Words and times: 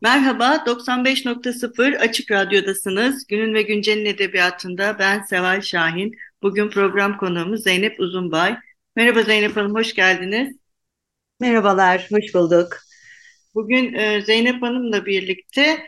Merhaba, 0.00 0.64
95.0 0.66 1.98
Açık 1.98 2.30
Radyo'dasınız. 2.30 3.26
Günün 3.26 3.54
ve 3.54 3.62
Güncel'in 3.62 4.06
edebiyatında 4.06 4.96
ben 4.98 5.22
Seval 5.22 5.60
Şahin. 5.60 6.16
Bugün 6.42 6.70
program 6.70 7.18
konuğumuz 7.18 7.62
Zeynep 7.62 8.00
Uzunbay. 8.00 8.56
Merhaba 8.96 9.22
Zeynep 9.22 9.56
Hanım, 9.56 9.74
hoş 9.74 9.94
geldiniz. 9.94 10.56
Merhabalar, 11.40 12.08
hoş 12.10 12.34
bulduk. 12.34 12.76
Bugün 13.54 13.94
e, 13.94 14.20
Zeynep 14.20 14.62
Hanım'la 14.62 15.06
birlikte 15.06 15.86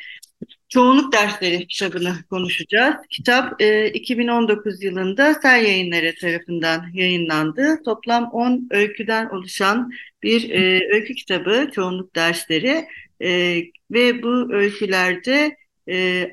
Çoğunluk 0.69 1.13
Dersleri 1.13 1.67
kitabını 1.67 2.15
konuşacağız. 2.31 2.95
Kitap 3.11 3.63
e, 3.63 3.91
2019 3.91 4.83
yılında 4.83 5.35
Sel 5.35 5.65
Yayınları 5.65 6.15
tarafından 6.21 6.85
yayınlandı. 6.93 7.83
Toplam 7.85 8.31
10 8.33 8.69
öyküden 8.71 9.29
oluşan 9.29 9.91
bir 10.23 10.51
e, 10.51 10.95
öykü 10.95 11.15
kitabı 11.15 11.71
Çoğunluk 11.75 12.17
Dersleri 12.17 12.87
e, 13.23 13.63
ve 13.91 14.23
bu 14.23 14.53
öykülerde 14.55 15.57
e, 15.89 16.27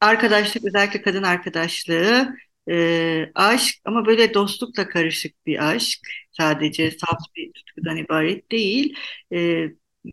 arkadaşlık 0.00 0.64
özellikle 0.64 1.02
kadın 1.02 1.22
arkadaşlığı, 1.22 2.36
e, 2.68 3.30
aşk 3.34 3.76
ama 3.84 4.06
böyle 4.06 4.34
dostlukla 4.34 4.88
karışık 4.88 5.46
bir 5.46 5.70
aşk. 5.70 6.00
Sadece 6.32 6.90
saf 6.90 7.18
bir 7.36 7.52
tutkudan 7.52 7.96
ibaret 7.96 8.52
değil. 8.52 8.96
E, 9.32 9.68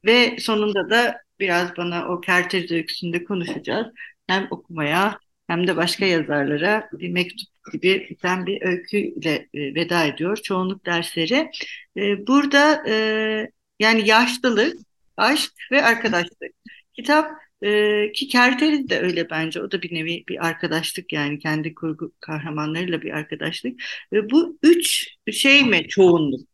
ve 0.05 0.37
sonunda 0.39 0.89
da 0.89 1.17
biraz 1.39 1.77
bana 1.77 2.07
o 2.09 2.21
kerteriz 2.21 2.71
öyküsünde 2.71 3.23
konuşacağız. 3.23 3.87
Hem 4.27 4.47
okumaya 4.51 5.19
hem 5.47 5.67
de 5.67 5.77
başka 5.77 6.05
yazarlara 6.05 6.89
bir 6.93 7.09
mektup 7.09 7.49
gibi 7.73 8.07
biten 8.09 8.45
bir 8.45 8.61
öyküyle 8.61 9.49
e, 9.53 9.75
veda 9.75 10.05
ediyor. 10.05 10.37
Çoğunluk 10.37 10.85
dersleri. 10.85 11.51
E, 11.97 12.27
burada 12.27 12.83
e, 12.89 13.51
yani 13.79 14.07
yaşlılık, 14.07 14.77
aşk 15.17 15.51
ve 15.71 15.83
arkadaşlık. 15.83 16.51
Kitap 16.93 17.31
e, 17.61 18.11
ki 18.11 18.27
Kerteriz 18.27 18.89
de 18.89 18.99
öyle 18.99 19.29
bence. 19.29 19.61
O 19.61 19.71
da 19.71 19.81
bir 19.81 19.95
nevi 19.95 20.23
bir 20.27 20.47
arkadaşlık 20.47 21.13
yani 21.13 21.39
kendi 21.39 21.75
kurgu 21.75 22.11
kahramanlarıyla 22.19 23.01
bir 23.01 23.11
arkadaşlık. 23.11 23.81
Ve 24.13 24.29
bu 24.29 24.57
üç 24.63 25.07
şey 25.31 25.63
mi 25.63 25.87
çoğunluk? 25.87 26.49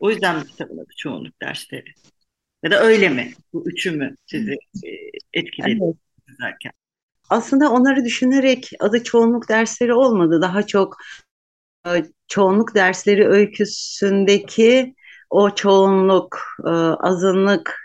O 0.00 0.10
yüzden 0.10 0.36
mi 0.36 0.46
kitabın 0.46 0.78
adı 0.78 0.92
çoğunluk 0.96 1.42
dersleri? 1.42 1.94
Ya 2.62 2.70
da 2.70 2.82
öyle 2.82 3.08
mi? 3.08 3.32
Bu 3.52 3.64
üçü 3.66 3.90
mü 3.90 4.14
sizi 4.26 4.52
e, 4.84 4.88
etkiledi 5.32 5.78
evet. 5.84 5.96
yazarken? 6.28 6.72
Aslında 7.30 7.70
onları 7.70 8.04
düşünerek 8.04 8.70
adı 8.80 9.02
çoğunluk 9.04 9.48
dersleri 9.48 9.94
olmadı. 9.94 10.40
Daha 10.42 10.66
çok 10.66 10.96
e, 11.86 11.90
çoğunluk 12.28 12.74
dersleri 12.74 13.26
öyküsündeki 13.26 14.94
o 15.30 15.54
çoğunluk, 15.54 16.38
e, 16.66 16.70
azınlık 16.70 17.76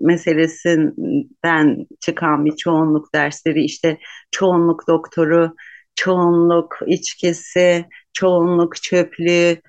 meselesinden 0.00 1.86
çıkan 2.00 2.44
bir 2.44 2.56
çoğunluk 2.56 3.14
dersleri 3.14 3.64
işte 3.64 3.98
çoğunluk 4.30 4.88
doktoru, 4.88 5.54
çoğunluk 5.94 6.78
içkisi, 6.86 7.84
çoğunluk 8.12 8.76
çöplüğü, 8.76 9.60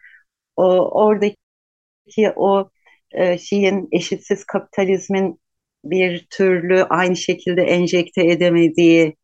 o 0.56 0.90
oradaki 1.04 1.38
o 2.36 2.70
e, 3.12 3.38
şeyin 3.38 3.88
eşitsiz 3.92 4.46
kapitalizmin 4.46 5.40
bir 5.86 6.28
türlü 6.30 6.84
aynı 6.84 7.16
şekilde 7.16 7.62
enjekte 7.62 8.28
edemediği 8.28 9.16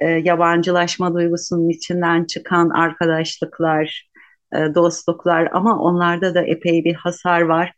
e, 0.00 0.06
yabancılaşma 0.06 1.14
duygusunun 1.14 1.68
içinden 1.68 2.24
çıkan 2.24 2.70
arkadaşlıklar, 2.70 4.10
e, 4.54 4.74
dostluklar 4.74 5.48
ama 5.52 5.78
onlarda 5.78 6.34
da 6.34 6.42
epey 6.42 6.84
bir 6.84 6.94
hasar 6.94 7.40
var 7.40 7.72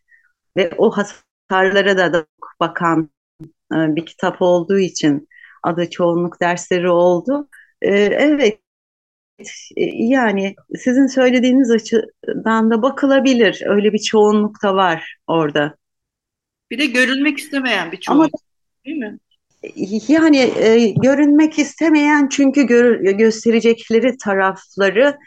ve 0.57 0.71
o 0.77 0.91
hasarlara 0.91 2.13
da, 2.13 2.25
bakan 2.59 3.09
e, 3.73 3.75
bir 3.75 4.05
kitap 4.05 4.41
olduğu 4.41 4.79
için 4.79 5.27
adı 5.63 5.89
çoğunluk 5.89 6.41
dersleri 6.41 6.89
oldu. 6.89 7.47
E, 7.81 7.89
evet 7.99 8.59
e, 9.75 9.83
yani 9.93 10.55
sizin 10.75 11.07
söylediğiniz 11.07 11.71
açıdan 11.71 12.71
da 12.71 12.81
bakılabilir. 12.81 13.63
Öyle 13.65 13.93
bir 13.93 13.99
çoğunluk 13.99 14.63
da 14.63 14.75
var 14.75 15.17
orada. 15.27 15.75
Bir 16.71 16.77
de 16.77 16.85
görünmek 16.85 17.37
istemeyen 17.37 17.91
bir 17.91 17.99
çoğunluk 17.99 18.31
Ama, 18.33 18.41
değil 18.85 18.97
mi? 18.97 19.17
Yani 20.07 20.37
e, 20.37 20.89
görünmek 20.89 21.59
istemeyen 21.59 22.27
çünkü 22.27 22.63
gör, 22.63 22.99
gösterecekleri 22.99 24.17
tarafları 24.17 25.17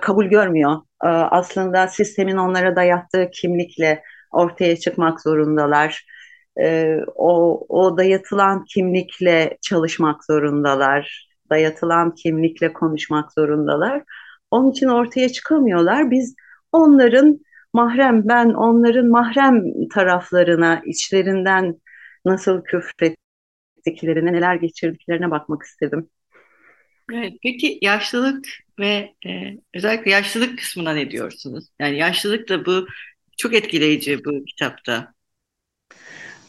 kabul 0.00 0.26
görmüyor. 0.26 0.72
E, 1.04 1.06
aslında 1.08 1.88
sistemin 1.88 2.36
onlara 2.36 2.76
dayattığı 2.76 3.30
kimlikle 3.32 4.02
ortaya 4.30 4.76
çıkmak 4.76 5.20
zorundalar. 5.20 6.06
E, 6.60 6.96
o, 7.14 7.60
o 7.68 7.98
dayatılan 7.98 8.64
kimlikle 8.64 9.58
çalışmak 9.62 10.24
zorundalar 10.24 11.32
dayatılan 11.52 12.14
kimlikle 12.14 12.72
konuşmak 12.72 13.32
zorundalar. 13.32 14.02
Onun 14.50 14.70
için 14.70 14.88
ortaya 14.88 15.28
çıkamıyorlar. 15.28 16.10
Biz 16.10 16.34
onların 16.72 17.40
mahrem, 17.72 18.28
ben 18.28 18.48
onların 18.50 19.06
mahrem 19.06 19.62
taraflarına, 19.94 20.82
içlerinden 20.86 21.80
nasıl 22.24 22.64
küfrettiklerine, 22.64 24.32
neler 24.32 24.54
geçirdiklerine 24.54 25.30
bakmak 25.30 25.62
istedim. 25.62 26.10
Evet, 27.12 27.32
peki 27.42 27.78
yaşlılık 27.82 28.46
ve 28.78 29.14
e, 29.26 29.30
özellikle 29.74 30.10
yaşlılık 30.10 30.58
kısmına 30.58 30.92
ne 30.92 31.10
diyorsunuz? 31.10 31.64
Yani 31.80 31.98
yaşlılık 31.98 32.48
da 32.48 32.66
bu 32.66 32.86
çok 33.38 33.54
etkileyici 33.54 34.24
bu 34.24 34.44
kitapta. 34.44 35.14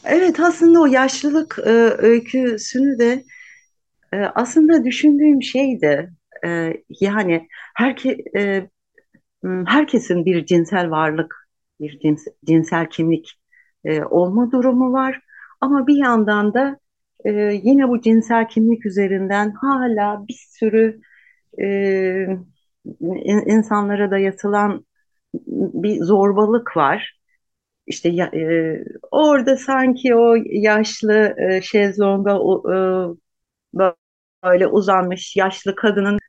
Evet 0.05 0.39
aslında 0.39 0.81
o 0.81 0.85
yaşlılık 0.85 1.59
e, 1.65 1.69
öyküsünü 1.97 2.99
de 2.99 3.23
e, 4.13 4.17
aslında 4.17 4.85
düşündüğüm 4.85 5.43
şey 5.43 5.81
de 5.81 6.09
e, 6.45 6.73
yani 6.99 7.47
herke, 7.75 8.17
e, 8.37 8.69
herkesin 9.65 10.25
bir 10.25 10.45
cinsel 10.45 10.89
varlık, 10.91 11.49
bir 11.79 11.99
cins, 11.99 12.27
cinsel 12.45 12.89
kimlik 12.89 13.39
e, 13.85 14.03
olma 14.03 14.51
durumu 14.51 14.93
var. 14.93 15.19
Ama 15.61 15.87
bir 15.87 15.95
yandan 15.95 16.53
da 16.53 16.79
e, 17.25 17.31
yine 17.63 17.89
bu 17.89 18.01
cinsel 18.01 18.47
kimlik 18.47 18.85
üzerinden 18.85 19.51
hala 19.51 20.27
bir 20.27 20.45
sürü 20.49 21.01
e, 21.61 22.27
insanlara 23.45 24.11
dayatılan 24.11 24.85
bir 25.73 26.01
zorbalık 26.03 26.77
var. 26.77 27.19
İşte 27.87 28.09
e, 28.09 28.83
orada 29.11 29.57
sanki 29.57 30.15
o 30.15 30.35
yaşlı 30.51 31.35
e, 31.37 31.61
şezlonga 31.61 32.31
e, 32.33 32.75
böyle 34.43 34.67
uzanmış 34.67 35.35
yaşlı 35.35 35.75
kadının 35.75 36.19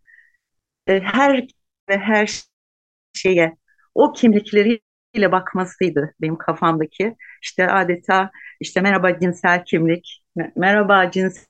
e, 0.87 1.00
her 1.00 1.47
ve 1.88 1.99
her 1.99 2.42
şeye 3.15 3.57
o 3.95 4.13
kimlikleriyle 4.13 5.33
bakmasıydı 5.33 6.15
benim 6.22 6.39
kafamdaki. 6.39 7.16
İşte 7.42 7.69
adeta 7.71 8.30
işte 8.60 8.80
merhaba 8.80 9.21
cinsel 9.21 9.65
kimlik, 9.65 10.23
merhaba 10.57 11.10
cinsel 11.10 11.47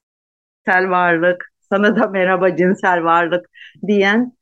varlık, 0.66 1.52
sana 1.60 1.96
da 1.96 2.06
merhaba 2.06 2.56
cinsel 2.56 3.04
varlık 3.04 3.46
diyen 3.86 4.32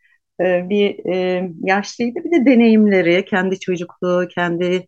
e, 0.40 0.68
bir 0.68 1.14
e, 1.14 1.48
yaşlıydı. 1.62 2.18
Bir 2.24 2.30
de 2.30 2.46
deneyimleri, 2.46 3.24
kendi 3.24 3.60
çocukluğu, 3.60 4.28
kendi 4.28 4.86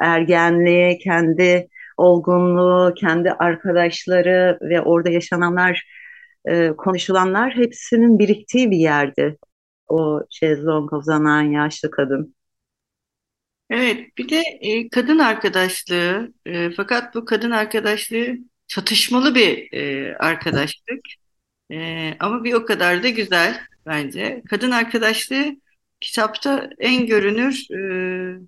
ergenliği, 0.00 0.98
kendi 0.98 1.68
olgunluğu, 1.96 2.94
kendi 2.94 3.30
arkadaşları 3.30 4.58
ve 4.62 4.80
orada 4.80 5.10
yaşananlar 5.10 5.86
e, 6.48 6.68
konuşulanlar 6.68 7.56
hepsinin 7.56 8.18
biriktiği 8.18 8.70
bir 8.70 8.78
yerdi. 8.78 9.36
O 9.88 10.20
şezlong 10.30 10.92
uzanan 10.92 11.42
yaşlı 11.42 11.90
kadın. 11.90 12.34
Evet, 13.70 14.18
bir 14.18 14.28
de 14.28 14.40
e, 14.60 14.88
kadın 14.88 15.18
arkadaşlığı. 15.18 16.32
E, 16.46 16.70
fakat 16.70 17.14
bu 17.14 17.24
kadın 17.24 17.50
arkadaşlığı 17.50 18.36
çatışmalı 18.68 19.34
bir 19.34 19.72
e, 19.72 20.16
arkadaşlık. 20.16 21.00
E, 21.72 22.14
ama 22.20 22.44
bir 22.44 22.52
o 22.52 22.66
kadar 22.66 23.02
da 23.02 23.08
güzel 23.08 23.60
bence. 23.86 24.42
Kadın 24.50 24.70
arkadaşlığı 24.70 25.56
kitapta 26.00 26.70
en 26.78 27.06
görünür 27.06 27.66
e, 27.70 28.40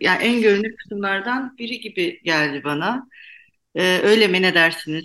yani 0.00 0.22
en 0.22 0.42
görünür 0.42 0.76
kısımlardan 0.76 1.58
biri 1.58 1.80
gibi 1.80 2.22
geldi 2.24 2.62
bana. 2.64 3.08
E, 3.74 3.98
öyle 3.98 4.28
mi 4.28 4.42
ne 4.42 4.54
dersiniz? 4.54 5.04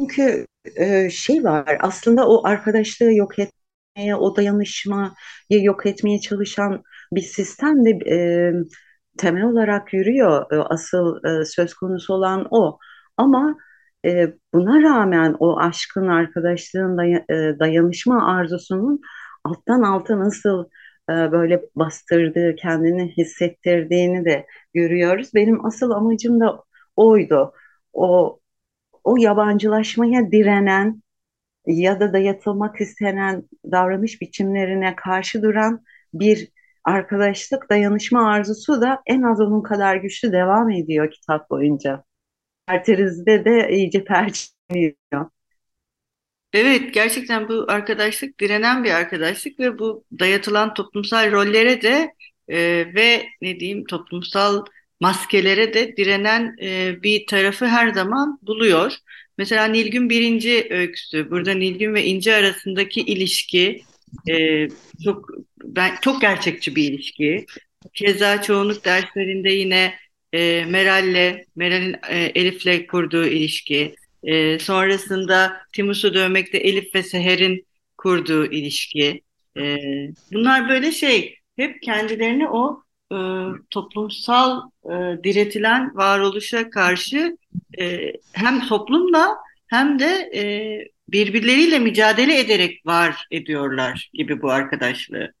Çünkü 0.00 0.46
e, 0.76 1.10
şey 1.10 1.44
var 1.44 1.78
aslında 1.80 2.28
o 2.28 2.46
arkadaşlığı 2.46 3.12
yok 3.12 3.38
etmeye, 3.38 4.16
o 4.16 4.36
dayanışmayı 4.36 5.12
yok 5.50 5.86
etmeye 5.86 6.20
çalışan 6.20 6.82
bir 7.12 7.22
sistem 7.22 7.84
de 7.84 7.90
e, 7.90 8.16
temel 9.18 9.42
olarak 9.44 9.92
yürüyor. 9.94 10.52
E, 10.52 10.56
asıl 10.56 11.24
e, 11.24 11.44
söz 11.44 11.74
konusu 11.74 12.14
olan 12.14 12.48
o. 12.50 12.78
Ama 13.20 13.56
e, 14.06 14.34
buna 14.54 14.82
rağmen 14.82 15.36
o 15.38 15.58
aşkın, 15.60 16.08
arkadaşlığın, 16.08 16.96
day- 16.96 17.24
e, 17.54 17.58
dayanışma 17.58 18.26
arzusunun 18.36 19.00
alttan 19.44 19.82
alta 19.82 20.18
nasıl 20.20 20.64
e, 21.10 21.12
böyle 21.12 21.62
bastırdığı, 21.76 22.56
kendini 22.56 23.16
hissettirdiğini 23.16 24.24
de 24.24 24.46
görüyoruz. 24.74 25.30
Benim 25.34 25.66
asıl 25.66 25.90
amacım 25.90 26.40
da 26.40 26.64
oydu. 26.96 27.52
O 27.92 28.40
o 29.04 29.16
yabancılaşmaya 29.16 30.32
direnen 30.32 31.02
ya 31.66 32.00
da 32.00 32.12
dayatılmak 32.12 32.80
istenen 32.80 33.48
davranış 33.72 34.20
biçimlerine 34.22 34.96
karşı 34.96 35.42
duran 35.42 35.84
bir 36.14 36.48
arkadaşlık, 36.84 37.70
dayanışma 37.70 38.28
arzusu 38.30 38.82
da 38.82 39.02
en 39.06 39.22
az 39.22 39.40
onun 39.40 39.62
kadar 39.62 39.96
güçlü 39.96 40.32
devam 40.32 40.70
ediyor 40.70 41.10
kitap 41.10 41.50
boyunca. 41.50 42.04
Erteriz'de 42.66 43.44
de 43.44 43.68
iyice 43.72 44.04
perçinliyor. 44.04 45.30
Evet, 46.52 46.94
gerçekten 46.94 47.48
bu 47.48 47.64
arkadaşlık 47.68 48.40
direnen 48.40 48.84
bir 48.84 48.90
arkadaşlık 48.90 49.60
ve 49.60 49.78
bu 49.78 50.04
dayatılan 50.18 50.74
toplumsal 50.74 51.32
rollere 51.32 51.82
de 51.82 52.14
e, 52.48 52.58
ve 52.94 53.26
ne 53.42 53.60
diyeyim 53.60 53.84
toplumsal 53.84 54.64
maskelere 55.00 55.74
de 55.74 55.96
direnen 55.96 56.56
e, 56.62 57.02
bir 57.02 57.26
tarafı 57.26 57.66
her 57.66 57.88
zaman 57.92 58.38
buluyor. 58.42 58.92
Mesela 59.38 59.64
Nilgün 59.64 60.10
birinci 60.10 60.66
öyküsü. 60.70 61.30
Burada 61.30 61.54
Nilgün 61.54 61.94
ve 61.94 62.04
İnci 62.04 62.34
arasındaki 62.34 63.00
ilişki 63.00 63.82
e, 64.30 64.68
çok 65.04 65.28
ben 65.64 65.96
çok 66.02 66.20
gerçekçi 66.20 66.76
bir 66.76 66.92
ilişki. 66.92 67.46
Keza 67.94 68.42
çoğunluk 68.42 68.84
derslerinde 68.84 69.50
yine 69.50 69.94
e, 70.32 70.64
Meral'le, 70.64 71.44
Meral'in 71.56 71.96
e, 72.08 72.18
Elif'le 72.18 72.86
kurduğu 72.86 73.26
ilişki. 73.26 73.94
E, 74.22 74.58
sonrasında 74.58 75.56
Timus'u 75.72 76.14
dövmekte 76.14 76.58
Elif 76.58 76.94
ve 76.94 77.02
Seher'in 77.02 77.66
kurduğu 77.98 78.46
ilişki. 78.46 79.22
E, 79.56 79.76
bunlar 80.32 80.68
böyle 80.68 80.92
şey, 80.92 81.36
hep 81.56 81.82
kendilerini 81.82 82.48
o 82.48 82.82
e, 83.12 83.16
toplumsal 83.70 84.70
e, 84.84 85.24
diretilen 85.24 85.96
varoluşa 85.96 86.70
karşı 86.70 87.36
e, 87.80 88.12
hem 88.32 88.66
toplumla 88.66 89.36
hem 89.66 89.98
de 89.98 90.30
e, 90.34 90.42
birbirleriyle 91.08 91.78
mücadele 91.78 92.38
ederek 92.38 92.86
var 92.86 93.26
ediyorlar 93.30 94.10
gibi 94.14 94.42
bu 94.42 94.50
arkadaşlığı. 94.50 95.32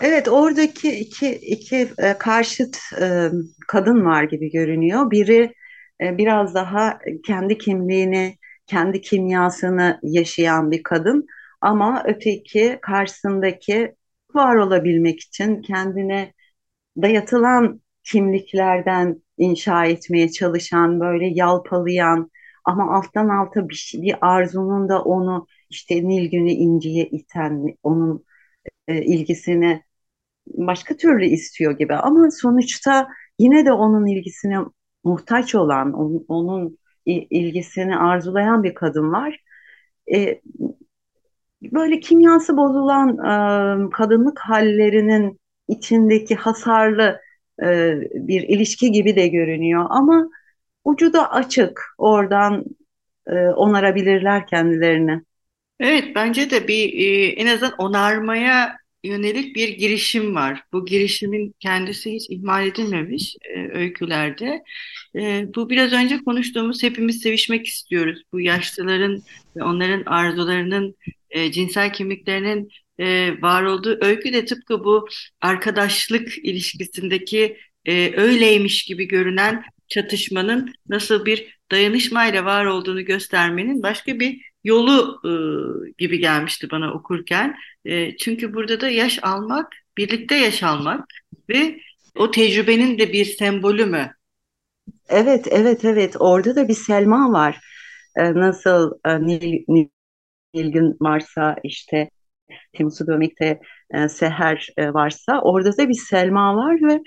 Evet, 0.00 0.28
oradaki 0.28 0.92
iki, 0.92 1.30
iki 1.30 1.76
e, 1.98 2.18
karşıt 2.18 2.78
e, 3.00 3.28
kadın 3.68 4.04
var 4.04 4.22
gibi 4.24 4.50
görünüyor. 4.50 5.10
Biri 5.10 5.54
e, 6.02 6.18
biraz 6.18 6.54
daha 6.54 6.98
kendi 7.26 7.58
kimliğini, 7.58 8.36
kendi 8.66 9.00
kimyasını 9.00 10.00
yaşayan 10.02 10.70
bir 10.70 10.82
kadın. 10.82 11.26
Ama 11.60 12.02
öteki 12.06 12.78
karşısındaki 12.82 13.94
var 14.34 14.56
olabilmek 14.56 15.20
için 15.20 15.62
kendine 15.62 16.32
dayatılan 17.02 17.80
kimliklerden 18.04 19.22
inşa 19.38 19.86
etmeye 19.86 20.30
çalışan, 20.30 21.00
böyle 21.00 21.26
yalpalayan 21.26 22.30
ama 22.64 22.96
alttan 22.96 23.28
alta 23.28 23.68
bir, 23.68 23.74
şey, 23.74 24.02
bir 24.02 24.16
arzunun 24.20 24.88
da 24.88 25.02
onu 25.02 25.46
işte 25.70 26.08
Nilgün'ü 26.08 26.50
İnci'ye 26.50 27.06
iten, 27.06 27.76
onun 27.82 28.24
e, 28.88 29.02
ilgisini 29.02 29.85
başka 30.46 30.96
türlü 30.96 31.26
istiyor 31.26 31.78
gibi. 31.78 31.94
Ama 31.94 32.30
sonuçta 32.30 33.08
yine 33.38 33.66
de 33.66 33.72
onun 33.72 34.06
ilgisine 34.06 34.58
muhtaç 35.04 35.54
olan, 35.54 35.92
onun, 36.28 36.78
ilgisini 37.06 37.96
arzulayan 37.96 38.62
bir 38.62 38.74
kadın 38.74 39.12
var. 39.12 39.40
E, 40.14 40.40
böyle 41.62 42.00
kimyası 42.00 42.56
bozulan 42.56 43.08
e, 43.08 43.90
kadınlık 43.90 44.38
hallerinin 44.38 45.40
içindeki 45.68 46.34
hasarlı 46.34 47.20
e, 47.62 47.94
bir 48.14 48.42
ilişki 48.42 48.92
gibi 48.92 49.16
de 49.16 49.28
görünüyor. 49.28 49.86
Ama 49.88 50.28
ucu 50.84 51.12
da 51.12 51.32
açık. 51.32 51.82
Oradan 51.98 52.64
onarabilirler 53.56 54.46
kendilerini. 54.46 55.22
Evet, 55.80 56.04
bence 56.14 56.50
de 56.50 56.68
bir 56.68 56.92
e, 56.92 57.26
en 57.26 57.46
azından 57.46 57.74
onarmaya 57.78 58.76
yönelik 59.06 59.56
bir 59.56 59.68
girişim 59.68 60.34
var. 60.34 60.62
Bu 60.72 60.86
girişimin 60.86 61.54
kendisi 61.60 62.12
hiç 62.12 62.30
ihmal 62.30 62.66
edilmemiş 62.66 63.36
e, 63.54 63.68
öykülerde. 63.78 64.62
E, 65.16 65.46
bu 65.54 65.70
biraz 65.70 65.92
önce 65.92 66.18
konuştuğumuz 66.24 66.82
hepimiz 66.82 67.22
sevişmek 67.22 67.66
istiyoruz. 67.66 68.22
Bu 68.32 68.40
yaşlıların 68.40 69.22
ve 69.56 69.64
onların 69.64 70.02
arzularının, 70.06 70.96
e, 71.30 71.52
cinsel 71.52 71.92
kimliklerinin 71.92 72.68
e, 72.98 73.34
var 73.42 73.62
olduğu 73.62 73.98
öykü 74.04 74.32
de 74.32 74.44
tıpkı 74.44 74.84
bu 74.84 75.08
arkadaşlık 75.40 76.38
ilişkisindeki 76.38 77.56
e, 77.84 78.12
öyleymiş 78.16 78.84
gibi 78.84 79.08
görünen 79.08 79.64
çatışmanın 79.88 80.74
nasıl 80.88 81.24
bir 81.26 81.58
dayanışmayla 81.70 82.44
var 82.44 82.64
olduğunu 82.64 83.04
göstermenin 83.04 83.82
başka 83.82 84.20
bir 84.20 84.42
yolu 84.66 85.20
e, 85.24 85.32
gibi 85.98 86.18
gelmişti 86.18 86.70
bana 86.70 86.92
okurken. 86.92 87.56
E, 87.84 88.16
çünkü 88.16 88.54
burada 88.54 88.80
da 88.80 88.88
yaş 88.90 89.18
almak, 89.22 89.72
birlikte 89.96 90.34
yaş 90.34 90.62
almak 90.62 91.04
ve 91.48 91.80
o 92.16 92.30
tecrübenin 92.30 92.98
de 92.98 93.12
bir 93.12 93.24
sembolü 93.24 93.86
mü? 93.86 94.12
Evet, 95.08 95.46
evet, 95.50 95.84
evet. 95.84 96.16
Orada 96.18 96.56
da 96.56 96.68
bir 96.68 96.74
Selma 96.74 97.32
var. 97.32 97.60
E, 98.16 98.34
nasıl 98.34 98.92
e, 99.04 99.26
Nil, 99.26 99.88
Nilgün 100.54 100.96
varsa 101.00 101.56
işte 101.64 102.10
Timsu 102.72 103.06
Dömek'te 103.06 103.60
e, 103.94 104.08
Seher 104.08 104.68
e, 104.76 104.92
varsa 104.92 105.40
orada 105.40 105.76
da 105.76 105.88
bir 105.88 105.94
Selma 105.94 106.56
var 106.56 106.76
ve 106.82 107.00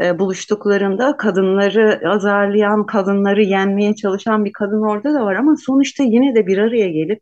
e, 0.00 0.18
buluştuklarında 0.18 1.16
kadınları 1.16 2.00
azarlayan, 2.10 2.86
kadınları 2.86 3.42
yenmeye 3.42 3.94
çalışan 3.94 4.44
bir 4.44 4.52
kadın 4.52 4.82
orada 4.82 5.14
da 5.14 5.24
var 5.24 5.34
ama 5.34 5.56
sonuçta 5.56 6.02
yine 6.02 6.34
de 6.34 6.46
bir 6.46 6.58
araya 6.58 6.88
gelip 6.88 7.20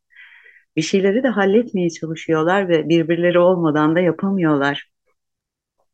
bir 0.76 0.82
şeyleri 0.82 1.22
de 1.22 1.28
halletmeye 1.28 1.90
çalışıyorlar 1.90 2.68
ve 2.68 2.88
birbirleri 2.88 3.38
olmadan 3.38 3.96
da 3.96 4.00
yapamıyorlar. 4.00 4.90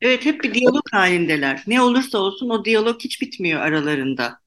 Evet, 0.00 0.26
hep 0.26 0.44
bir 0.44 0.54
diyalog 0.54 0.84
halindeler. 0.92 1.62
Ne 1.66 1.82
olursa 1.82 2.18
olsun 2.18 2.50
o 2.50 2.64
diyalog 2.64 3.00
hiç 3.00 3.22
bitmiyor 3.22 3.60
aralarında. 3.60 4.38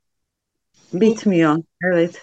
Bitmiyor, 0.93 1.57
evet. 1.93 2.21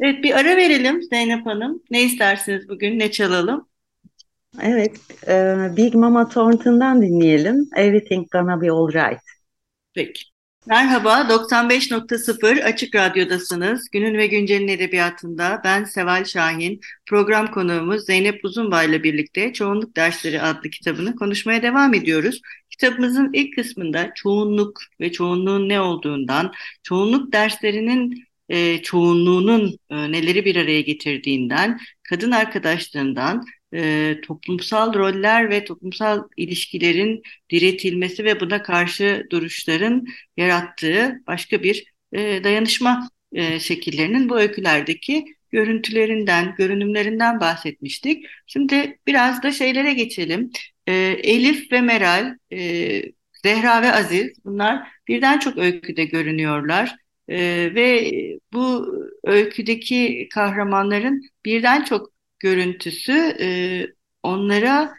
Evet, 0.00 0.24
bir 0.24 0.34
ara 0.34 0.56
verelim 0.56 1.02
Zeynep 1.02 1.46
Hanım. 1.46 1.82
Ne 1.90 2.02
istersiniz 2.02 2.68
bugün, 2.68 2.98
ne 2.98 3.10
çalalım? 3.10 3.68
Evet, 4.62 4.96
e, 5.28 5.56
Big 5.76 5.94
Mama 5.94 6.28
Thornton'dan 6.28 7.02
dinleyelim. 7.02 7.68
Everything 7.76 8.30
Gonna 8.30 8.62
Be 8.62 8.70
Alright. 8.72 9.20
Peki. 9.94 10.22
Merhaba, 10.66 11.28
95.0 11.28 12.62
Açık 12.62 12.94
Radyo'dasınız. 12.94 13.90
Günün 13.92 14.18
ve 14.18 14.26
Güncel'in 14.26 14.68
edebiyatında 14.68 15.60
ben 15.64 15.84
Seval 15.84 16.24
Şahin, 16.24 16.80
program 17.06 17.50
konuğumuz 17.50 18.06
Zeynep 18.06 18.44
Uzunbay 18.44 18.86
ile 18.86 19.02
birlikte 19.02 19.52
Çoğunluk 19.52 19.96
Dersleri 19.96 20.42
adlı 20.42 20.70
kitabını 20.70 21.16
konuşmaya 21.16 21.62
devam 21.62 21.94
ediyoruz. 21.94 22.40
Kitabımızın 22.70 23.30
ilk 23.32 23.56
kısmında 23.56 24.12
çoğunluk 24.14 24.80
ve 25.00 25.12
çoğunluğun 25.12 25.68
ne 25.68 25.80
olduğundan, 25.80 26.52
çoğunluk 26.82 27.32
derslerinin 27.32 28.24
e, 28.48 28.82
çoğunluğunun 28.82 29.78
e, 29.90 30.12
neleri 30.12 30.44
bir 30.44 30.56
araya 30.56 30.80
getirdiğinden, 30.80 31.78
kadın 32.02 32.30
arkadaşlığından, 32.30 33.44
e, 33.74 34.14
toplumsal 34.22 34.94
roller 34.94 35.50
ve 35.50 35.64
toplumsal 35.64 36.28
ilişkilerin 36.36 37.22
diretilmesi 37.50 38.24
ve 38.24 38.40
buna 38.40 38.62
karşı 38.62 39.26
duruşların 39.30 40.06
yarattığı 40.36 41.22
başka 41.26 41.62
bir 41.62 41.92
e, 42.12 42.44
dayanışma 42.44 43.10
e, 43.32 43.60
şekillerinin 43.60 44.28
bu 44.28 44.38
öykülerdeki 44.40 45.24
görüntülerinden, 45.50 46.54
görünümlerinden 46.58 47.40
bahsetmiştik. 47.40 48.26
Şimdi 48.46 48.98
biraz 49.06 49.42
da 49.42 49.52
şeylere 49.52 49.92
geçelim. 49.92 50.50
E, 50.86 50.94
Elif 51.22 51.72
ve 51.72 51.80
Meral, 51.80 52.34
e, 52.52 53.02
Zehra 53.42 53.82
ve 53.82 53.92
Aziz 53.92 54.44
bunlar 54.44 54.88
birden 55.08 55.38
çok 55.38 55.58
öyküde 55.58 56.04
görünüyorlar. 56.04 56.96
Ee, 57.28 57.70
ve 57.74 58.12
bu 58.52 58.94
öyküdeki 59.24 60.28
kahramanların 60.34 61.22
birden 61.44 61.84
çok 61.84 62.10
görüntüsü 62.40 63.12
e, 63.40 63.48
onlara 64.22 64.94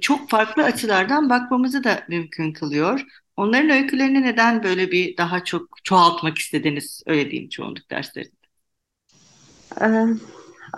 çok 0.00 0.30
farklı 0.30 0.64
açılardan 0.64 1.30
bakmamızı 1.30 1.84
da 1.84 2.04
mümkün 2.08 2.52
kılıyor. 2.52 3.00
Onların 3.36 3.70
öykülerini 3.70 4.22
neden 4.22 4.62
böyle 4.62 4.90
bir 4.90 5.16
daha 5.16 5.44
çok 5.44 5.68
çoğaltmak 5.84 6.38
istediniz, 6.38 7.02
öyle 7.06 7.30
diyeyim 7.30 7.48
çoğunluk 7.48 7.90
derslerinde? 7.90 8.38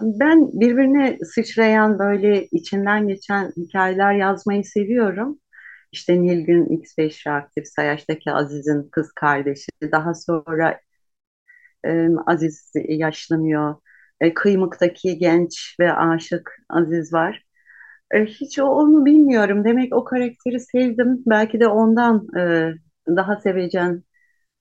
Ben 0.03 0.61
birbirine 0.61 1.19
sıçrayan 1.25 1.99
böyle 1.99 2.47
içinden 2.53 3.09
geçen 3.09 3.53
hikayeler 3.57 4.13
yazmayı 4.13 4.65
seviyorum. 4.65 5.39
İşte 5.93 6.23
Nilgün 6.23 6.67
X5 6.67 7.27
reaktif 7.27 7.67
Sayaç'taki 7.67 8.31
Aziz'in 8.33 8.89
kız 8.91 9.13
kardeşi. 9.13 9.71
Daha 9.93 10.15
sonra 10.15 10.81
Aziz 12.27 12.73
yaşlanıyor. 12.89 13.75
E, 14.21 14.35
Kıymık'taki 14.35 15.19
genç 15.19 15.77
ve 15.81 15.93
aşık 15.93 16.57
Aziz 16.71 17.13
var. 17.13 17.45
E, 18.15 18.25
hiç 18.27 18.59
onu 18.59 19.05
bilmiyorum. 19.07 19.65
Demek 19.65 19.95
o 19.97 20.05
karakteri 20.05 20.61
sevdim. 20.61 21.23
Belki 21.27 21.61
de 21.61 21.69
ondan 21.69 22.27
e, 22.39 22.73
daha 23.17 23.37
sevecen, 23.37 24.03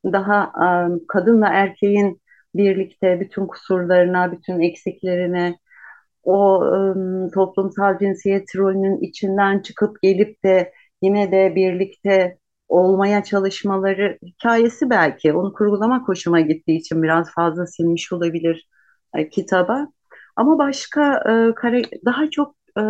daha 0.06 0.44
e, 0.46 0.68
kadınla 1.08 1.48
erkeğin 1.50 2.22
birlikte 2.56 3.20
bütün 3.20 3.48
kusurlarına, 3.48 4.32
bütün 4.32 4.60
eksiklerine, 4.60 5.60
o 6.24 6.64
toplumsal 7.34 8.00
cinsiyet 8.00 8.56
rolünün 8.56 9.02
içinden 9.02 9.60
çıkıp 9.60 10.02
gelip 10.02 10.44
de 10.44 10.74
yine 11.02 11.32
de 11.32 11.56
birlikte 11.56 12.38
olmaya 12.68 13.24
çalışmaları 13.24 14.20
hikayesi 14.26 14.90
belki. 14.90 15.34
Onu 15.34 15.54
kurgulamak 15.54 16.08
hoşuma 16.08 16.42
gittiği 16.42 16.78
için 16.78 17.04
biraz 17.04 17.32
fazla 17.34 17.68
silmiş 17.68 18.14
olabilir 18.14 18.68
e, 19.16 19.30
kitaba. 19.30 19.88
Ama 20.36 20.58
başka 20.58 21.14
e, 21.16 21.56
kare, 21.56 21.82
daha 22.06 22.30
çok 22.30 22.56
e, 22.78 22.82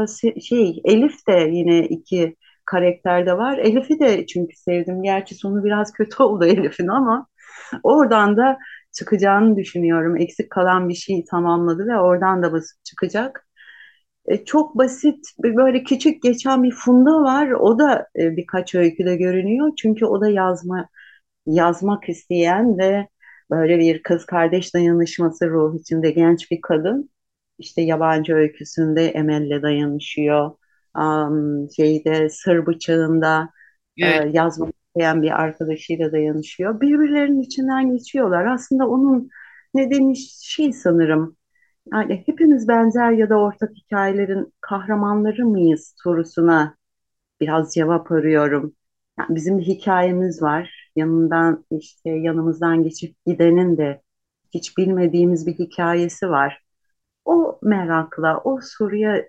şey 0.41 0.81
Elif 0.85 1.27
de 1.27 1.49
yine 1.51 1.79
iki 1.87 2.35
karakterde 2.65 3.37
var. 3.37 3.57
Elif'i 3.57 3.99
de 3.99 4.25
çünkü 4.27 4.55
sevdim. 4.57 5.03
Gerçi 5.03 5.35
sonu 5.35 5.63
biraz 5.63 5.93
kötü 5.93 6.23
oldu 6.23 6.45
Elif'in 6.45 6.87
ama 6.87 7.27
oradan 7.83 8.37
da 8.37 8.57
çıkacağını 8.91 9.55
düşünüyorum. 9.57 10.17
Eksik 10.17 10.49
kalan 10.49 10.89
bir 10.89 10.93
şeyi 10.93 11.25
tamamladı 11.25 11.87
ve 11.87 11.99
oradan 11.99 12.43
da 12.43 12.53
basıp 12.53 12.85
çıkacak. 12.85 13.47
E, 14.25 14.45
çok 14.45 14.77
basit 14.77 15.25
böyle 15.43 15.83
küçük 15.83 16.23
geçen 16.23 16.63
bir 16.63 16.71
Funda 16.71 17.11
var. 17.11 17.51
O 17.51 17.79
da 17.79 18.07
e, 18.19 18.37
birkaç 18.37 18.75
öyküde 18.75 19.15
görünüyor. 19.15 19.71
Çünkü 19.77 20.05
o 20.05 20.21
da 20.21 20.29
yazma 20.29 20.89
yazmak 21.45 22.09
isteyen 22.09 22.77
ve 22.77 23.07
böyle 23.51 23.79
bir 23.79 24.03
kız 24.03 24.25
kardeş 24.25 24.73
dayanışması 24.73 25.49
ruh 25.49 25.75
içinde 25.79 26.11
genç 26.11 26.51
bir 26.51 26.61
kadın. 26.61 27.09
İşte 27.57 27.81
yabancı 27.81 28.33
öyküsünde 28.35 29.07
Emel'le 29.09 29.61
dayanışıyor. 29.61 30.51
Um, 30.97 31.69
şeyde 31.71 32.29
Sır 32.29 32.65
Bıçağı'nda 32.65 33.49
e, 34.01 34.05
evet. 34.07 34.25
e, 34.25 34.29
yazmak 34.37 34.73
isteyen 34.87 35.21
bir 35.21 35.41
arkadaşıyla 35.41 36.11
dayanışıyor. 36.11 36.81
Birbirlerinin 36.81 37.41
içinden 37.41 37.91
geçiyorlar. 37.97 38.45
Aslında 38.45 38.87
onun 38.87 39.29
nedeni 39.73 40.17
şey 40.41 40.73
sanırım 40.73 41.37
yani 41.93 42.23
hepimiz 42.25 42.67
benzer 42.67 43.11
ya 43.11 43.29
da 43.29 43.39
ortak 43.39 43.71
hikayelerin 43.75 44.53
kahramanları 44.61 45.45
mıyız 45.45 45.93
sorusuna 46.03 46.75
biraz 47.41 47.73
cevap 47.73 48.11
arıyorum. 48.11 48.75
Yani 49.19 49.35
bizim 49.35 49.59
bir 49.59 49.63
hikayemiz 49.65 50.41
var. 50.41 50.78
Yanından 50.99 51.65
işte 51.71 52.09
yanımızdan 52.09 52.83
geçip 52.83 53.15
gidenin 53.25 53.77
de 53.77 54.01
hiç 54.53 54.77
bilmediğimiz 54.77 55.47
bir 55.47 55.53
hikayesi 55.53 56.29
var. 56.29 56.63
O 57.25 57.59
merakla, 57.61 58.41
o 58.43 58.59
soruya 58.61 59.25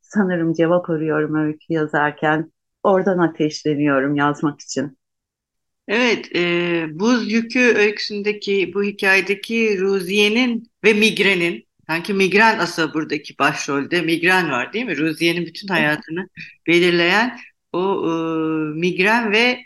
sanırım 0.00 0.52
cevap 0.54 0.90
arıyorum 0.90 1.34
öykü 1.34 1.72
yazarken. 1.72 2.52
Oradan 2.82 3.18
ateşleniyorum 3.18 4.16
yazmak 4.16 4.60
için. 4.60 4.98
Evet, 5.88 6.36
e, 6.36 6.86
Buz 6.92 7.32
Yükü 7.32 7.74
öyküsündeki 7.76 8.74
bu 8.74 8.82
hikayedeki 8.82 9.80
Ruziye'nin 9.80 10.70
ve 10.84 10.92
migrenin 10.92 11.64
Sanki 11.90 12.14
migren 12.14 12.58
asıl 12.58 12.94
buradaki 12.94 13.38
başrolde 13.38 14.02
migren 14.02 14.50
var 14.50 14.72
değil 14.72 14.86
mi? 14.86 14.96
Ruziye'nin 14.96 15.46
bütün 15.46 15.68
hayatını 15.68 16.28
belirleyen 16.66 17.38
o 17.72 17.78
e, 17.78 18.10
migren 18.78 19.32
ve 19.32 19.58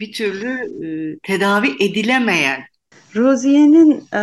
bir 0.00 0.12
türlü 0.12 0.50
e, 0.86 1.18
tedavi 1.22 1.68
edilemeyen. 1.80 2.60
Ruziye'nin 3.16 4.04
e, 4.14 4.22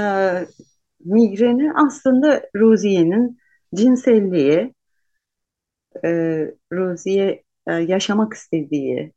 migreni 1.06 1.74
aslında 1.74 2.50
Ruziye'nin 2.56 3.40
cinselliği, 3.76 4.74
e, 6.04 6.10
Ruziye 6.74 7.44
e, 7.68 7.74
yaşamak 7.74 8.34
istediği 8.34 9.14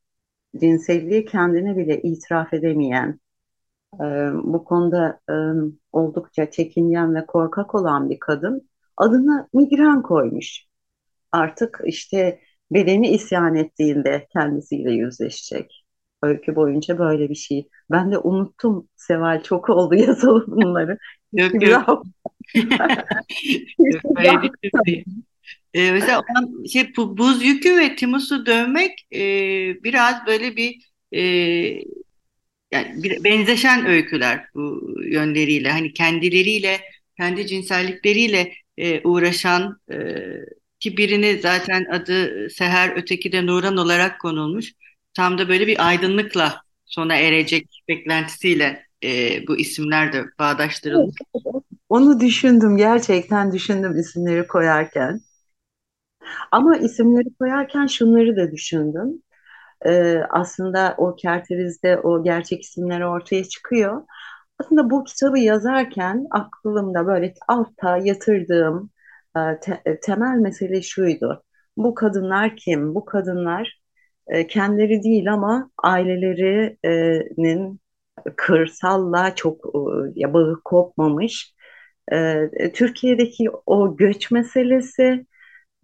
cinselliği 0.60 1.24
kendine 1.24 1.76
bile 1.76 2.02
itiraf 2.02 2.54
edemeyen, 2.54 3.20
e, 3.94 4.04
bu 4.34 4.64
konuda 4.64 5.20
e, 5.30 5.34
oldukça 5.92 6.50
çekingen 6.50 7.14
ve 7.14 7.26
korkak 7.26 7.74
olan 7.74 8.10
bir 8.10 8.18
kadın 8.18 8.68
adını 8.96 9.48
migren 9.52 10.02
koymuş. 10.02 10.64
Artık 11.32 11.80
işte 11.84 12.40
bedeni 12.70 13.08
isyan 13.08 13.54
ettiğinde 13.54 14.26
kendisiyle 14.32 14.92
yüzleşecek. 14.92 15.87
Öykü 16.22 16.56
boyunca 16.56 16.98
böyle 16.98 17.28
bir 17.28 17.34
şey. 17.34 17.68
Ben 17.90 18.12
de 18.12 18.18
unuttum 18.18 18.88
Seval 18.96 19.42
çok 19.42 19.70
oldu 19.70 19.94
yazalım 20.08 20.44
bunları. 20.46 20.98
yok 21.32 21.62
yok. 21.68 22.02
ee, 25.74 25.92
mesela 25.92 26.20
olan 26.20 26.64
şey, 26.64 26.96
bu 26.96 27.18
buz 27.18 27.44
yükü 27.44 27.76
ve 27.76 27.96
Timus'u 27.96 28.46
dövmek 28.46 28.92
e, 29.14 29.20
biraz 29.84 30.26
böyle 30.26 30.56
bir 30.56 30.80
e, 31.12 31.22
yani 32.72 33.02
bir, 33.02 33.24
benzeşen 33.24 33.86
öyküler 33.86 34.44
bu 34.54 34.94
yönleriyle 35.04 35.70
hani 35.70 35.92
kendileriyle 35.92 36.80
kendi 37.16 37.46
cinsellikleriyle 37.46 38.52
e, 38.76 39.00
uğraşan 39.08 39.80
e, 39.92 39.96
ki 40.80 40.96
birini 40.96 41.38
zaten 41.42 41.84
adı 41.92 42.50
Seher 42.50 42.92
öteki 42.96 43.32
de 43.32 43.46
Nuran 43.46 43.76
olarak 43.76 44.20
konulmuş 44.20 44.72
tam 45.18 45.38
da 45.38 45.48
böyle 45.48 45.66
bir 45.66 45.88
aydınlıkla 45.88 46.62
sona 46.84 47.16
erecek 47.16 47.82
beklentisiyle 47.88 48.82
e, 49.04 49.08
bu 49.48 49.56
isimler 49.56 50.12
de 50.12 50.24
bağdaştırılmış. 50.38 51.16
Onu 51.88 52.20
düşündüm 52.20 52.76
gerçekten 52.76 53.52
düşündüm 53.52 53.96
isimleri 53.96 54.46
koyarken. 54.46 55.20
Ama 56.52 56.76
isimleri 56.76 57.34
koyarken 57.38 57.86
şunları 57.86 58.36
da 58.36 58.52
düşündüm 58.52 59.22
e, 59.86 60.16
aslında 60.30 60.94
o 60.98 61.16
kerterizde 61.16 61.98
o 61.98 62.24
gerçek 62.24 62.62
isimler 62.62 63.00
ortaya 63.00 63.44
çıkıyor. 63.44 64.02
Aslında 64.58 64.90
bu 64.90 65.04
kitabı 65.04 65.38
yazarken 65.38 66.26
aklımda 66.30 67.06
böyle 67.06 67.34
altta 67.48 67.96
yatırdığım 67.96 68.90
e, 69.36 69.60
te, 69.60 69.82
e, 69.84 70.00
temel 70.00 70.36
mesele 70.38 70.82
şuydu. 70.82 71.42
Bu 71.76 71.94
kadınlar 71.94 72.56
kim? 72.56 72.94
Bu 72.94 73.04
kadınlar 73.04 73.78
e, 74.28 74.46
kendileri 74.46 75.02
değil 75.02 75.32
ama 75.32 75.70
ailelerinin 75.82 77.80
kırsalla 78.36 79.34
çok 79.34 79.66
e, 80.18 80.32
bağı 80.32 80.60
kopmamış. 80.64 81.54
E, 82.12 82.72
Türkiye'deki 82.74 83.50
o 83.66 83.96
göç 83.96 84.30
meselesi, 84.30 85.26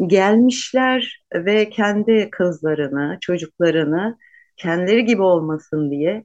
gelmişler 0.07 1.25
ve 1.35 1.71
kendi 1.71 2.31
kızlarını, 2.31 3.19
çocuklarını 3.21 4.19
kendileri 4.57 5.05
gibi 5.05 5.23
olmasın 5.23 5.91
diye 5.91 6.25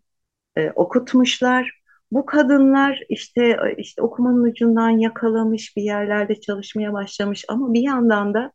e, 0.57 0.71
okutmuşlar. 0.71 1.81
Bu 2.11 2.25
kadınlar 2.25 3.01
işte 3.09 3.57
işte 3.77 4.01
okumanın 4.01 4.43
ucundan 4.43 4.89
yakalamış 4.89 5.77
bir 5.77 5.83
yerlerde 5.83 6.41
çalışmaya 6.41 6.93
başlamış 6.93 7.45
ama 7.49 7.73
bir 7.73 7.81
yandan 7.81 8.33
da 8.33 8.51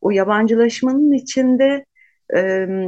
o 0.00 0.10
yabancılaşmanın 0.10 1.12
içinde 1.12 1.64
e, 1.64 1.84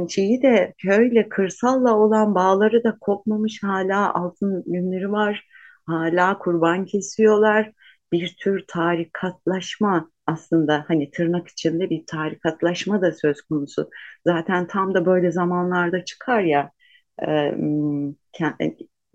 şeyi 0.09 0.41
de 0.41 0.73
köyle 0.77 1.29
kırsalla 1.29 1.97
olan 1.97 2.35
bağları 2.35 2.83
da 2.83 2.97
kopmamış 3.01 3.63
hala 3.63 4.13
altın 4.13 4.63
günleri 4.67 5.11
var. 5.11 5.47
Hala 5.87 6.37
kurban 6.39 6.85
kesiyorlar. 6.85 7.71
Bir 8.11 8.35
tür 8.39 8.65
tarikatlaşma 8.67 10.11
aslında 10.27 10.85
hani 10.87 11.11
tırnak 11.11 11.47
içinde 11.47 11.89
bir 11.89 12.05
tarikatlaşma 12.05 13.01
da 13.01 13.11
söz 13.11 13.41
konusu. 13.41 13.89
Zaten 14.27 14.67
tam 14.67 14.93
da 14.93 15.05
böyle 15.05 15.31
zamanlarda 15.31 16.05
çıkar 16.05 16.41
ya 16.41 16.71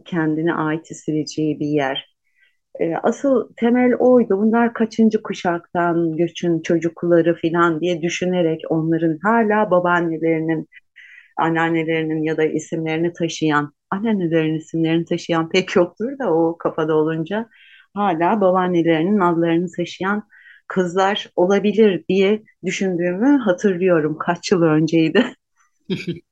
kendine 0.04 0.54
ait 0.54 0.90
hissedeceği 0.90 1.60
bir 1.60 1.66
yer. 1.66 2.09
E, 2.80 2.94
asıl 3.02 3.48
temel 3.56 3.94
oydu. 3.98 4.38
Bunlar 4.38 4.74
kaçıncı 4.74 5.22
kuşaktan 5.22 6.16
göçün 6.16 6.62
çocukları 6.62 7.38
falan 7.42 7.80
diye 7.80 8.02
düşünerek 8.02 8.60
onların 8.68 9.18
hala 9.22 9.70
babaannelerinin, 9.70 10.68
anneannelerinin 11.36 12.22
ya 12.22 12.36
da 12.36 12.44
isimlerini 12.44 13.12
taşıyan, 13.12 13.74
anneannelerinin 13.90 14.58
isimlerini 14.58 15.04
taşıyan 15.04 15.48
pek 15.48 15.76
yoktur 15.76 16.18
da 16.18 16.34
o 16.34 16.58
kafada 16.58 16.96
olunca 16.96 17.48
hala 17.94 18.40
babaannelerinin 18.40 19.20
adlarını 19.20 19.68
taşıyan 19.76 20.28
kızlar 20.68 21.30
olabilir 21.36 22.04
diye 22.08 22.42
düşündüğümü 22.64 23.38
hatırlıyorum. 23.38 24.18
Kaç 24.18 24.52
yıl 24.52 24.62
önceydi. 24.62 25.24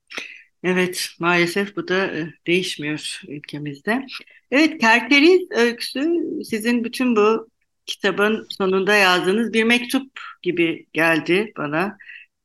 Evet, 0.65 1.09
maalesef 1.19 1.77
bu 1.77 1.89
da 1.89 2.07
e, 2.07 2.35
değişmiyor 2.47 3.21
ülkemizde. 3.29 4.07
Evet, 4.51 4.79
Kerteriz 4.81 5.51
öyküsü 5.51 6.23
sizin 6.45 6.85
bütün 6.85 7.17
bu 7.17 7.49
kitabın 7.87 8.47
sonunda 8.51 8.95
yazdığınız 8.95 9.53
bir 9.53 9.65
mektup 9.65 10.21
gibi 10.43 10.87
geldi 10.93 11.53
bana. 11.57 11.99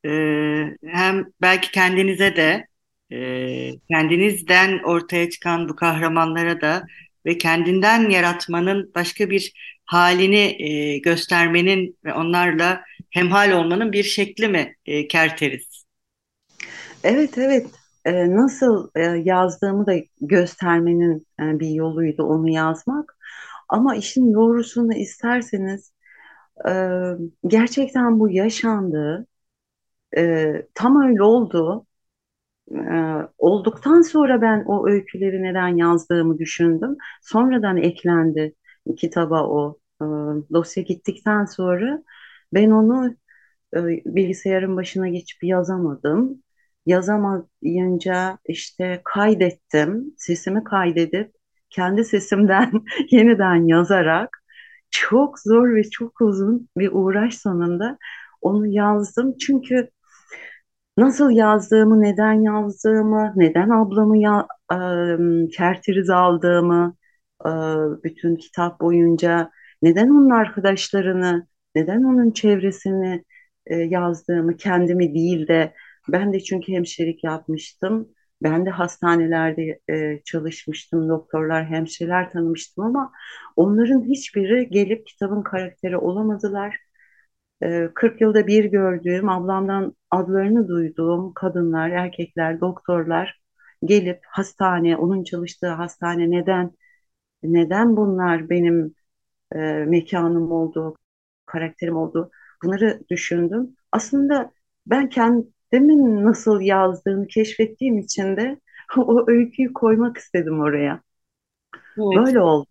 Ee, 0.06 0.78
hem 0.86 1.26
belki 1.42 1.72
kendinize 1.72 2.36
de, 2.36 2.68
e, 3.12 3.72
kendinizden 3.92 4.80
ortaya 4.84 5.30
çıkan 5.30 5.70
bu 5.70 5.76
kahramanlara 5.76 6.62
da 6.62 6.84
ve 7.26 7.38
kendinden 7.38 8.10
yaratmanın 8.10 8.92
başka 8.96 9.30
bir 9.30 9.54
halini 9.86 10.64
e, 10.64 10.98
göstermenin 10.98 11.98
ve 12.06 12.14
onlarla 12.14 12.84
hemhal 13.10 13.52
olmanın 13.52 13.94
bir 13.94 14.04
şekli 14.04 14.48
mi 14.48 14.76
e, 14.86 15.08
Kerteriz? 15.08 15.86
Evet 17.04 17.38
evet 17.38 17.66
Ee, 18.06 18.36
nasıl 18.36 18.90
e, 18.96 19.02
yazdığımı 19.02 19.86
da 19.88 19.94
göstermenin 20.22 21.28
e, 21.42 21.60
bir 21.60 21.70
yoluydu 21.70 22.24
onu 22.24 22.50
yazmak. 22.50 23.18
Ama 23.70 23.96
işin 23.96 24.34
doğrusunu 24.34 24.94
isterseniz 24.96 25.94
e, 26.70 26.72
gerçekten 27.48 28.20
bu 28.20 28.30
yaşandı. 28.32 29.28
E, 30.18 30.54
tam 30.76 31.02
öyle 31.08 31.24
oldu. 31.24 31.86
E, 32.72 32.78
olduktan 33.38 34.02
sonra 34.02 34.42
ben 34.42 34.64
o 34.68 34.88
öyküleri 34.90 35.44
neden 35.44 35.68
yazdığımı 35.78 36.40
düşündüm. 36.40 36.98
Sonradan 37.22 37.78
eklendi 37.78 38.56
kitaba 38.98 39.48
o 39.48 39.80
e, 40.02 40.06
dosya 40.54 40.84
gittikten 40.84 41.46
sonra 41.46 42.04
ben 42.54 42.70
onu 42.72 43.16
e, 43.76 43.80
bilgisayarın 44.06 44.78
başına 44.78 45.10
geçip 45.10 45.46
yazamadım. 45.46 46.43
Yazamayınca 46.86 48.38
işte 48.46 49.02
kaydettim. 49.06 50.14
Sesimi 50.18 50.64
kaydedip 50.64 51.32
kendi 51.70 52.04
sesimden 52.06 52.72
yeniden 53.12 53.68
yazarak 53.68 54.44
çok 54.92 55.40
zor 55.40 55.76
ve 55.76 55.84
çok 55.90 56.22
uzun 56.22 56.70
bir 56.78 56.90
uğraş 56.94 57.38
sonunda 57.38 57.98
onu 58.42 58.68
yazdım. 58.68 59.38
Çünkü 59.38 59.90
nasıl 60.98 61.32
yazdığımı, 61.32 62.02
neden 62.02 62.34
yazdığımı, 62.42 63.34
neden 63.36 63.70
ablamı 63.70 64.18
ya, 64.18 64.48
e, 64.72 64.78
kerteriz 65.50 66.10
aldığımı, 66.10 66.96
e, 67.46 67.50
bütün 68.04 68.36
kitap 68.36 68.82
boyunca 68.82 69.52
neden 69.82 70.10
onun 70.10 70.30
arkadaşlarını, 70.30 71.48
neden 71.76 72.04
onun 72.04 72.32
çevresini 72.32 73.24
e, 73.68 73.76
yazdığımı, 73.76 74.58
kendimi 74.58 75.14
değil 75.14 75.48
de 75.48 75.74
ben 76.10 76.34
de 76.34 76.40
çünkü 76.40 76.74
hemşirelik 76.74 77.24
yapmıştım. 77.24 78.10
Ben 78.44 78.66
de 78.66 78.70
hastanelerde 78.70 79.80
e, 79.90 80.22
çalışmıştım, 80.26 81.10
doktorlar, 81.10 81.66
hemşireler 81.66 82.32
tanımıştım 82.32 82.84
ama 82.86 83.12
onların 83.56 84.04
hiçbiri 84.04 84.70
gelip 84.70 85.08
kitabın 85.08 85.44
karakteri 85.44 85.98
olamadılar. 85.98 86.78
E, 87.64 87.90
40 87.96 88.22
yılda 88.22 88.48
bir 88.48 88.66
gördüğüm, 88.66 89.30
ablamdan 89.30 89.96
adlarını 90.12 90.68
duyduğum 90.68 91.34
kadınlar, 91.34 91.90
erkekler, 91.90 92.62
doktorlar 92.62 93.42
gelip 93.86 94.20
hastane, 94.28 94.98
onun 94.98 95.24
çalıştığı 95.24 95.70
hastane 95.70 96.32
neden 96.32 96.72
neden 97.44 97.98
bunlar 97.98 98.50
benim 98.50 98.96
e, 99.56 99.58
mekanım 99.88 100.52
oldu, 100.52 100.96
karakterim 101.46 101.98
oldu 101.98 102.32
bunları 102.64 103.02
düşündüm. 103.10 103.76
Aslında 103.92 104.52
ben 104.88 105.10
kendimin 105.74 106.26
nasıl 106.26 106.62
yazdığını 106.62 107.28
keşfettiğim 107.28 107.98
için 107.98 108.38
de 108.38 108.60
o 108.98 109.24
öyküyü 109.28 109.74
koymak 109.74 110.18
istedim 110.18 110.60
oraya. 110.60 111.02
Evet. 111.74 112.26
Böyle 112.26 112.40
oldu. 112.40 112.68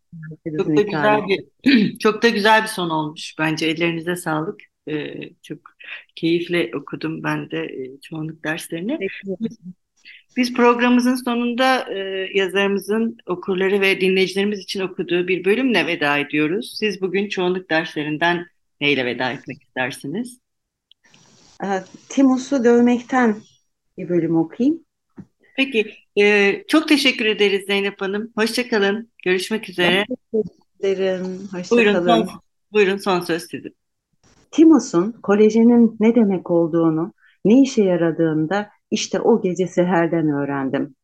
Çok 0.56 0.76
da 0.76 0.82
güzel 0.82 1.20
bir 1.26 1.98
çok 1.98 2.22
da 2.22 2.28
güzel 2.28 2.62
bir 2.62 2.68
son 2.68 2.90
olmuş 2.90 3.34
bence. 3.38 3.66
Ellerinize 3.66 4.16
sağlık. 4.16 4.60
Ee, 4.88 5.14
çok 5.42 5.58
keyifle 6.14 6.70
okudum 6.74 7.22
ben 7.22 7.50
de 7.50 7.64
e, 7.64 8.00
çoğunluk 8.00 8.44
derslerini. 8.44 8.98
Biz 10.36 10.54
programımızın 10.54 11.14
sonunda 11.14 11.94
e, 11.94 11.98
yazarımızın 12.34 13.18
okurları 13.26 13.80
ve 13.80 14.00
dinleyicilerimiz 14.00 14.58
için 14.58 14.80
okuduğu 14.80 15.28
bir 15.28 15.44
bölümle 15.44 15.86
veda 15.86 16.18
ediyoruz. 16.18 16.76
Siz 16.78 17.00
bugün 17.00 17.28
çoğunluk 17.28 17.70
derslerinden 17.70 18.46
neyle 18.80 19.04
veda 19.04 19.32
etmek 19.32 19.62
istersiniz? 19.62 20.41
E, 21.62 21.68
Timus'u 22.08 22.64
dövmekten 22.64 23.36
bir 23.98 24.08
bölüm 24.08 24.36
okuyayım. 24.36 24.84
Peki, 25.56 25.94
e, 26.20 26.54
çok 26.68 26.88
teşekkür 26.88 27.26
ederiz 27.26 27.66
Zeynep 27.66 28.00
Hanım. 28.00 28.32
Hoşçakalın. 28.36 29.10
Görüşmek 29.24 29.68
üzere. 29.68 30.06
Teşekkür 30.32 30.50
ederim. 30.80 31.48
Hoşça 31.52 31.76
Buyurun, 31.76 32.06
son, 32.06 32.28
buyurun 32.72 32.96
son 32.96 33.20
söz 33.20 33.42
sizin. 33.42 33.76
Timos'un 34.50 35.12
kolajenin 35.22 35.96
ne 36.00 36.14
demek 36.14 36.50
olduğunu, 36.50 37.12
ne 37.44 37.62
işe 37.62 37.82
yaradığında 37.82 38.70
işte 38.90 39.20
o 39.20 39.42
gece 39.42 39.66
seherden 39.66 40.28
öğrendim. 40.28 40.94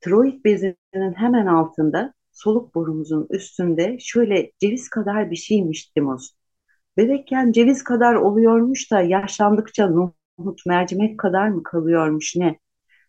Tiroid 0.00 0.44
bezinin 0.44 1.14
hemen 1.14 1.46
altında, 1.46 2.14
soluk 2.32 2.74
borumuzun 2.74 3.26
üstünde 3.30 3.96
şöyle 4.00 4.52
ceviz 4.60 4.88
kadar 4.88 5.30
bir 5.30 5.36
şeymiş 5.36 5.86
Timos. 5.86 6.30
Bebekken 6.96 7.52
ceviz 7.52 7.84
kadar 7.84 8.14
oluyormuş 8.14 8.90
da 8.90 9.00
yaşlandıkça 9.00 9.88
nohut 9.90 10.66
mercimek 10.66 11.18
kadar 11.18 11.48
mı 11.48 11.62
kalıyormuş 11.62 12.36
ne? 12.36 12.58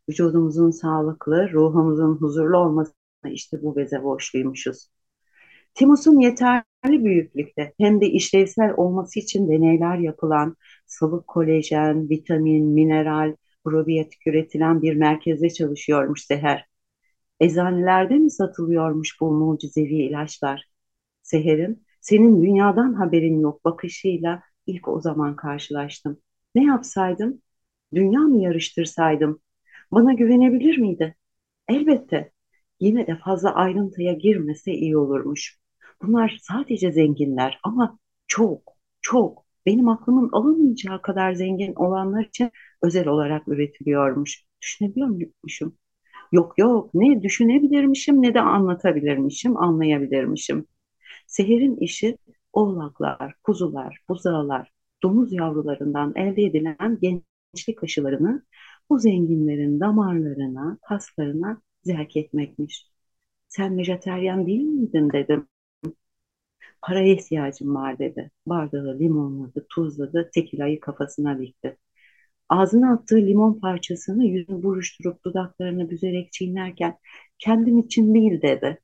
Vücudumuzun 0.10 0.72
sağlıklı, 0.72 1.52
ruhumuzun 1.54 2.16
huzurlu 2.16 2.58
olması 2.58 2.94
işte 3.30 3.62
bu 3.64 3.76
beze 3.76 4.04
borçluymuşuz. 4.04 4.88
Timos'un 5.74 6.20
yeterli 6.20 7.06
büyüklükte 7.06 7.74
hem 7.80 8.02
de 8.02 8.08
işlevsel 8.10 8.74
olması 8.78 9.20
için 9.20 9.50
deneyler 9.50 9.98
yapılan 9.98 10.56
sıvı 10.86 11.26
kolajen, 11.26 12.10
vitamin, 12.10 12.66
mineral, 12.68 13.36
probiyotik 13.64 14.28
üretilen 14.28 14.82
bir 14.82 14.96
merkezde 14.96 15.50
çalışıyormuş 15.50 16.26
Seher. 16.26 16.66
Eczanelerde 17.40 18.16
mi 18.16 18.32
satılıyormuş 18.32 19.22
bu 19.22 19.32
mucizevi 19.32 19.96
ilaçlar? 19.96 20.70
Seher'in 21.24 21.85
senin 22.06 22.44
dünyadan 22.44 22.94
haberin 22.94 23.40
yok 23.40 23.66
bakışıyla 23.66 24.44
ilk 24.68 24.88
o 24.88 25.02
zaman 25.02 25.36
karşılaştım. 25.36 26.20
Ne 26.56 26.64
yapsaydım? 26.64 27.42
Dünya 27.94 28.20
mı 28.20 28.42
yarıştırsaydım? 28.42 29.42
Bana 29.92 30.14
güvenebilir 30.14 30.78
miydi? 30.78 31.16
Elbette. 31.68 32.32
Yine 32.80 33.08
de 33.08 33.18
fazla 33.18 33.56
ayrıntıya 33.56 34.14
girmese 34.14 34.74
iyi 34.74 34.98
olurmuş. 34.98 35.60
Bunlar 36.02 36.40
sadece 36.42 36.92
zenginler 36.92 37.60
ama 37.64 38.00
çok, 38.28 38.74
çok 39.02 39.46
benim 39.66 39.90
aklımın 39.90 40.30
alamayacağı 40.32 41.02
kadar 41.02 41.34
zengin 41.34 41.74
olanlar 41.76 42.26
için 42.26 42.52
özel 42.84 43.08
olarak 43.08 43.48
üretiliyormuş. 43.48 44.44
Düşünebiliyor 44.62 45.08
muymuşum? 45.08 45.78
Yok 46.32 46.54
yok 46.58 46.90
ne 46.94 47.24
düşünebilirmişim 47.24 48.22
ne 48.22 48.34
de 48.34 48.42
anlatabilirmişim, 48.42 49.58
anlayabilirmişim. 49.58 50.68
Seher'in 51.28 51.78
işi 51.78 52.18
oğlaklar, 52.54 53.36
kuzular, 53.44 54.00
buzağılar, 54.10 54.72
domuz 55.04 55.34
yavrularından 55.34 56.14
elde 56.16 56.44
edilen 56.44 57.00
gençlik 57.02 57.84
aşılarını 57.84 58.44
bu 58.90 59.00
zenginlerin 59.00 59.80
damarlarına, 59.80 60.78
kaslarına 60.82 61.62
zerk 61.84 62.18
etmekmiş. 62.18 62.88
Sen 63.48 63.78
vejeteryan 63.78 64.48
değil 64.48 64.64
miydin 64.64 65.12
dedim. 65.12 65.48
Paraya 66.82 67.14
ihtiyacım 67.14 67.76
var 67.76 68.00
dedi. 68.00 68.32
Bardağı 68.46 69.00
limonladı, 69.00 69.66
tuzladı, 69.70 70.30
tekilayı 70.34 70.80
kafasına 70.80 71.40
dikti. 71.40 71.78
Ağzına 72.50 72.94
attığı 72.94 73.18
limon 73.18 73.60
parçasını 73.60 74.26
yüzünü 74.26 74.64
buruşturup 74.64 75.26
dudaklarını 75.26 75.90
büzerek 75.90 76.32
çiğnerken 76.34 76.98
kendim 77.40 77.80
için 77.80 78.16
değil 78.16 78.42
dedi. 78.42 78.82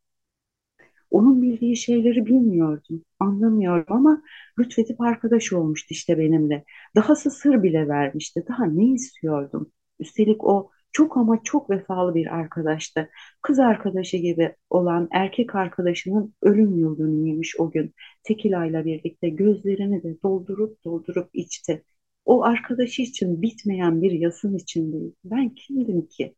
Onun 1.12 1.42
bildiği 1.42 1.78
şeyleri 1.78 2.26
bilmiyordum, 2.26 3.04
anlamıyorum 3.20 3.86
ama 3.90 4.22
lütfedip 4.60 5.02
arkadaş 5.02 5.54
olmuştu 5.54 5.88
işte 5.90 6.18
benimle. 6.18 6.64
Dahası 6.96 7.32
sır 7.32 7.64
bile 7.64 7.88
vermişti. 7.88 8.46
Daha 8.50 8.66
ne 8.66 8.86
istiyordum? 8.86 9.72
Üstelik 10.00 10.44
o 10.44 10.70
çok 10.92 11.18
ama 11.18 11.44
çok 11.44 11.70
vefalı 11.70 12.16
bir 12.16 12.36
arkadaştı. 12.36 13.10
Kız 13.42 13.60
arkadaşı 13.60 14.18
gibi 14.18 14.56
olan 14.70 15.08
erkek 15.12 15.56
arkadaşının 15.56 16.34
ölüm 16.42 16.78
yıl 16.80 16.98
dönümüymüş 16.98 17.60
o 17.60 17.72
gün. 17.72 17.94
Tekila 18.24 18.66
ile 18.66 18.86
birlikte 18.86 19.30
gözlerini 19.30 20.04
de 20.04 20.22
doldurup 20.24 20.84
doldurup 20.86 21.30
içti. 21.34 21.84
O 22.26 22.44
arkadaşı 22.44 23.02
için 23.02 23.42
bitmeyen 23.42 24.02
bir 24.02 24.12
yasın 24.12 24.56
içindeydi. 24.56 25.16
Ben 25.24 25.50
kimdim 25.50 26.08
ki? 26.08 26.36